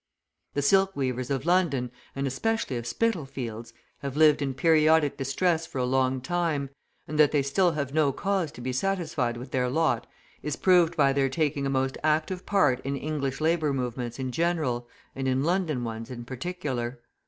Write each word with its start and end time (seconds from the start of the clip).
The 0.55 0.63
silk 0.63 0.95
weavers 0.95 1.29
of 1.29 1.45
London, 1.45 1.91
and 2.15 2.25
especially 2.25 2.75
of 2.75 2.87
Spitalfields, 2.87 3.71
have 3.99 4.17
lived 4.17 4.41
in 4.41 4.55
periodic 4.55 5.15
distress 5.15 5.67
for 5.67 5.77
a 5.77 5.85
long 5.85 6.21
time, 6.21 6.71
and 7.07 7.19
that 7.19 7.31
they 7.31 7.43
still 7.43 7.73
have 7.73 7.93
no 7.93 8.11
cause 8.11 8.51
to 8.53 8.61
be 8.61 8.73
satisfied 8.73 9.37
with 9.37 9.51
their 9.51 9.69
lot 9.69 10.07
is 10.41 10.55
proved 10.55 10.97
by 10.97 11.13
their 11.13 11.29
taking 11.29 11.67
a 11.67 11.69
most 11.69 11.99
active 12.03 12.47
part 12.47 12.79
in 12.79 12.95
English 12.97 13.39
labour 13.39 13.73
movements 13.75 14.17
in 14.17 14.31
general, 14.31 14.89
and 15.15 15.27
in 15.27 15.43
London 15.43 15.83
ones 15.83 16.09
in 16.09 16.25
particular. 16.25 16.99